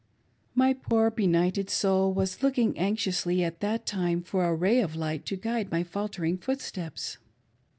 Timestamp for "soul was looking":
1.69-2.75